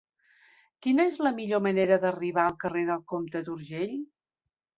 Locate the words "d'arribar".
2.07-2.47